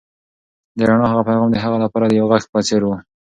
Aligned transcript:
د 0.77 0.79
رڼا 0.89 1.05
هغه 1.11 1.23
پیغام 1.27 1.49
د 1.51 1.57
هغه 1.65 1.77
لپاره 1.85 2.05
د 2.07 2.13
یو 2.19 2.27
غږ 2.31 2.43
په 2.53 2.59
څېر 2.67 2.81
و. 2.85 2.89